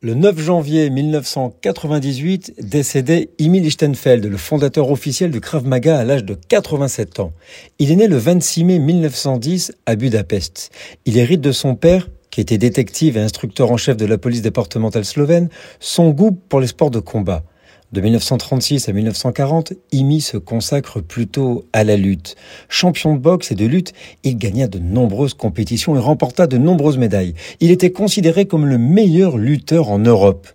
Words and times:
Le 0.00 0.14
9 0.14 0.38
janvier 0.38 0.90
1998 0.90 2.54
décédait 2.62 3.30
Emil 3.40 3.64
Lichtenfeld, 3.64 4.24
le 4.24 4.36
fondateur 4.36 4.92
officiel 4.92 5.32
du 5.32 5.40
Krav 5.40 5.66
Maga 5.66 5.98
à 5.98 6.04
l'âge 6.04 6.24
de 6.24 6.34
87 6.34 7.18
ans. 7.18 7.32
Il 7.80 7.90
est 7.90 7.96
né 7.96 8.06
le 8.06 8.16
26 8.16 8.62
mai 8.62 8.78
1910 8.78 9.72
à 9.86 9.96
Budapest. 9.96 10.70
Il 11.04 11.18
hérite 11.18 11.40
de 11.40 11.50
son 11.50 11.74
père, 11.74 12.08
qui 12.30 12.40
était 12.40 12.58
détective 12.58 13.16
et 13.16 13.20
instructeur 13.20 13.72
en 13.72 13.76
chef 13.76 13.96
de 13.96 14.06
la 14.06 14.18
police 14.18 14.40
départementale 14.40 15.04
slovène, 15.04 15.48
son 15.80 16.10
goût 16.10 16.30
pour 16.30 16.60
les 16.60 16.68
sports 16.68 16.92
de 16.92 17.00
combat. 17.00 17.42
De 17.90 18.02
1936 18.02 18.90
à 18.90 18.92
1940, 18.92 19.72
Imi 19.92 20.20
se 20.20 20.36
consacre 20.36 21.00
plutôt 21.00 21.64
à 21.72 21.84
la 21.84 21.96
lutte. 21.96 22.36
Champion 22.68 23.14
de 23.14 23.18
boxe 23.18 23.50
et 23.50 23.54
de 23.54 23.64
lutte, 23.64 23.94
il 24.24 24.36
gagna 24.36 24.68
de 24.68 24.78
nombreuses 24.78 25.32
compétitions 25.32 25.96
et 25.96 25.98
remporta 25.98 26.46
de 26.46 26.58
nombreuses 26.58 26.98
médailles. 26.98 27.32
Il 27.60 27.70
était 27.70 27.90
considéré 27.90 28.44
comme 28.44 28.66
le 28.66 28.76
meilleur 28.76 29.38
lutteur 29.38 29.88
en 29.88 29.98
Europe. 29.98 30.48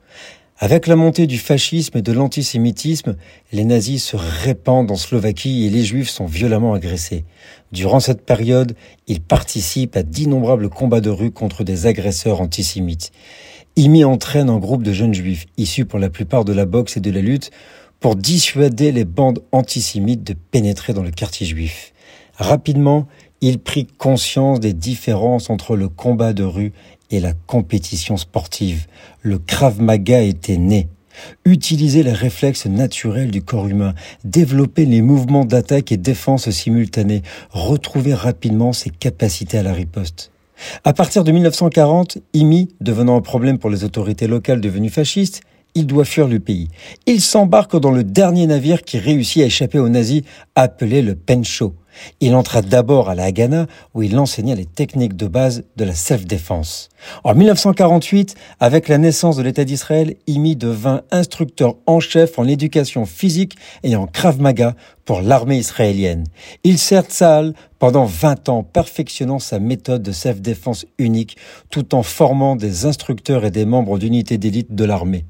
Avec 0.59 0.86
la 0.86 0.96
montée 0.96 1.25
du 1.25 1.39
fascisme 1.39 1.97
et 1.97 2.04
de 2.04 2.11
l'antisémitisme, 2.11 3.15
les 3.52 3.65
nazis 3.65 4.04
se 4.04 4.15
répandent 4.15 4.91
en 4.91 4.96
Slovaquie 4.96 5.65
et 5.65 5.71
les 5.71 5.83
juifs 5.83 6.10
sont 6.10 6.27
violemment 6.27 6.75
agressés. 6.75 7.25
Durant 7.71 8.00
cette 8.00 8.21
période, 8.21 8.75
il 9.07 9.21
participe 9.21 9.97
à 9.97 10.04
d'innombrables 10.04 10.69
combats 10.69 11.02
de 11.02 11.10
rue 11.10 11.32
contre 11.32 11.63
des 11.63 11.88
agresseurs 11.88 12.41
antisémites. 12.41 13.11
Imi 13.75 14.04
entraîne 14.04 14.51
un 14.51 14.59
groupe 14.59 14.83
de 14.83 14.93
jeunes 14.93 15.15
juifs, 15.15 15.47
issus 15.57 15.86
pour 15.86 15.97
la 15.97 16.11
plupart 16.11 16.45
de 16.45 16.54
la 16.54 16.68
boxe 16.68 16.97
et 16.97 17.00
de 17.00 17.09
la 17.09 17.21
lutte, 17.21 17.50
pour 17.99 18.15
dissuader 18.15 18.91
les 18.91 19.04
bandes 19.04 19.41
antisémites 19.51 20.23
de 20.23 20.36
pénétrer 20.51 20.93
dans 20.93 21.01
le 21.01 21.09
quartier 21.09 21.47
juif. 21.47 21.91
Rapidement, 22.36 23.07
il 23.41 23.57
prit 23.57 23.87
conscience 23.87 24.59
des 24.59 24.73
différences 24.73 25.49
entre 25.49 25.75
le 25.75 25.89
combat 25.89 26.33
de 26.33 26.43
rue 26.43 26.71
et 27.09 27.19
la 27.19 27.33
compétition 27.33 28.15
sportive. 28.15 28.86
Le 29.21 29.39
Krav 29.39 29.82
Maga 29.82 30.21
était 30.21 30.57
né. 30.57 30.87
Utiliser 31.43 32.03
les 32.03 32.13
réflexes 32.13 32.67
naturels 32.67 33.31
du 33.31 33.41
corps 33.41 33.67
humain, 33.67 33.95
développer 34.23 34.85
les 34.85 35.02
mouvements 35.02 35.45
d'attaque 35.45 35.91
et 35.91 35.97
défense 35.97 36.47
simultanés, 36.52 37.23
retrouver 37.49 38.13
rapidement 38.13 38.71
ses 38.71 38.91
capacités 38.91 39.58
à 39.58 39.63
la 39.63 39.73
riposte. 39.73 40.33
À 40.83 40.93
partir 40.93 41.23
de 41.23 41.31
1940, 41.31 42.17
IMI, 42.33 42.69
devenant 42.81 43.17
un 43.17 43.21
problème 43.21 43.57
pour 43.57 43.69
les 43.69 43.83
autorités 43.83 44.27
locales 44.27 44.61
devenues 44.61 44.89
fascistes, 44.89 45.41
il 45.75 45.87
doit 45.87 46.05
fuir 46.05 46.27
le 46.27 46.39
pays. 46.39 46.69
Il 47.05 47.21
s'embarque 47.21 47.79
dans 47.79 47.91
le 47.91 48.03
dernier 48.03 48.45
navire 48.45 48.83
qui 48.83 48.99
réussit 48.99 49.41
à 49.41 49.45
échapper 49.45 49.79
aux 49.79 49.89
nazis, 49.89 50.21
appelé 50.55 51.01
le 51.01 51.15
Pencho. 51.15 51.73
Il 52.19 52.36
entra 52.36 52.61
d'abord 52.61 53.09
à 53.09 53.16
la 53.16 53.25
Haganah 53.25 53.67
où 53.94 54.03
il 54.03 54.17
enseigna 54.17 54.55
les 54.55 54.66
techniques 54.66 55.16
de 55.16 55.27
base 55.27 55.63
de 55.75 55.86
la 55.86 55.94
self-défense. 55.94 56.89
En 57.23 57.36
1948, 57.36 58.36
avec 58.59 58.88
la 58.88 58.97
naissance 58.97 59.36
de 59.36 59.44
l'État 59.44 59.66
d'Israël, 59.66 60.16
Imi 60.27 60.55
devint 60.55 61.02
instructeur 61.11 61.75
en 61.86 61.99
chef 61.99 62.39
en 62.39 62.47
éducation 62.47 63.05
physique 63.05 63.55
et 63.83 63.95
en 63.95 64.08
Krav 64.08 64.39
Maga 64.39 64.75
pour 65.05 65.21
l'armée 65.21 65.58
israélienne. 65.58 66.25
Il 66.64 66.77
sert 66.77 67.03
Tzahal 67.03 67.53
pendant 67.80 68.05
20 68.05 68.49
ans, 68.49 68.64
perfectionnant 68.64 69.39
sa 69.39 69.59
méthode 69.59 70.02
de 70.02 70.11
self-défense 70.11 70.86
unique 70.97 71.38
tout 71.69 71.94
en 71.95 72.03
formant 72.03 72.55
des 72.55 72.86
instructeurs 72.86 73.45
et 73.45 73.52
des 73.52 73.66
membres 73.66 73.99
d'unités 73.99 74.38
d'élite 74.38 74.73
de 74.73 74.86
l'armée. 74.86 75.25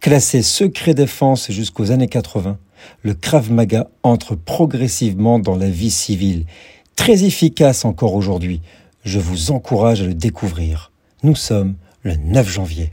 Classé 0.00 0.42
secret 0.42 0.94
défense 0.94 1.50
jusqu'aux 1.50 1.90
années 1.90 2.08
80, 2.08 2.58
le 3.02 3.14
Krav 3.14 3.50
Maga 3.50 3.88
entre 4.02 4.34
progressivement 4.34 5.38
dans 5.38 5.56
la 5.56 5.70
vie 5.70 5.90
civile, 5.90 6.46
très 6.94 7.24
efficace 7.24 7.84
encore 7.84 8.14
aujourd'hui. 8.14 8.60
Je 9.04 9.18
vous 9.18 9.50
encourage 9.50 10.02
à 10.02 10.06
le 10.06 10.14
découvrir. 10.14 10.90
Nous 11.22 11.36
sommes 11.36 11.76
le 12.02 12.16
9 12.16 12.48
janvier. 12.48 12.92